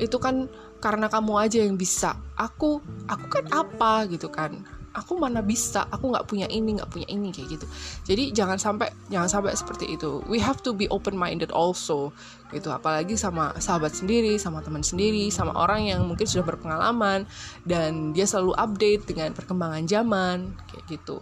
Itu 0.00 0.16
kan 0.16 0.48
karena 0.80 1.12
kamu 1.12 1.32
aja 1.36 1.58
yang 1.60 1.76
bisa. 1.76 2.16
Aku 2.40 2.80
aku 3.04 3.26
kan 3.28 3.44
apa 3.52 4.08
gitu 4.08 4.32
kan 4.32 4.77
aku 4.94 5.20
mana 5.20 5.44
bisa? 5.44 5.86
Aku 5.92 6.10
nggak 6.12 6.26
punya 6.28 6.46
ini 6.48 6.78
nggak 6.78 6.90
punya 6.90 7.08
ini 7.08 7.32
kayak 7.32 7.58
gitu. 7.58 7.66
Jadi 8.08 8.24
jangan 8.32 8.56
sampai 8.56 8.88
jangan 9.12 9.28
sampai 9.28 9.52
seperti 9.56 9.94
itu. 9.94 10.20
We 10.26 10.40
have 10.40 10.60
to 10.64 10.72
be 10.72 10.88
open 10.88 11.16
minded 11.16 11.52
also 11.52 12.12
gitu. 12.52 12.72
Apalagi 12.72 13.14
sama 13.16 13.52
sahabat 13.60 13.92
sendiri 13.94 14.36
sama 14.40 14.64
teman 14.64 14.80
sendiri 14.82 15.28
sama 15.28 15.52
orang 15.56 15.88
yang 15.88 16.00
mungkin 16.06 16.24
sudah 16.24 16.44
berpengalaman 16.44 17.28
dan 17.68 18.12
dia 18.16 18.24
selalu 18.24 18.56
update 18.56 19.04
dengan 19.08 19.32
perkembangan 19.36 19.84
zaman 19.84 20.56
kayak 20.70 20.84
gitu. 20.88 21.20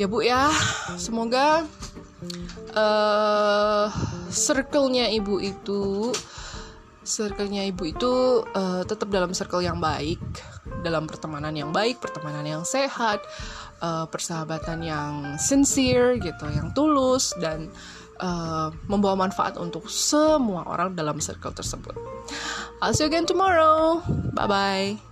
Ya 0.00 0.10
bu 0.10 0.24
ya. 0.24 0.50
Semoga 0.98 1.64
uh, 2.74 3.86
circle-nya 4.32 5.10
ibu 5.12 5.38
itu 5.38 6.10
circle-nya 7.02 7.66
ibu 7.66 7.82
itu 7.82 8.42
uh, 8.54 8.82
tetap 8.86 9.10
dalam 9.10 9.34
circle 9.34 9.62
yang 9.62 9.82
baik 9.82 10.22
dalam 10.82 11.10
pertemanan 11.10 11.54
yang 11.54 11.70
baik, 11.74 11.98
pertemanan 11.98 12.46
yang 12.46 12.62
sehat, 12.62 13.22
uh, 13.82 14.06
persahabatan 14.06 14.82
yang 14.82 15.12
sincere 15.38 16.18
gitu, 16.22 16.46
yang 16.50 16.70
tulus 16.74 17.34
dan 17.42 17.70
uh, 18.22 18.70
membawa 18.86 19.26
manfaat 19.26 19.58
untuk 19.58 19.90
semua 19.90 20.66
orang 20.66 20.94
dalam 20.94 21.18
circle 21.18 21.54
tersebut. 21.54 21.94
I'll 22.82 22.94
see 22.94 23.06
you 23.06 23.10
again 23.10 23.26
tomorrow. 23.26 24.02
Bye 24.34 24.48
bye. 24.48 25.11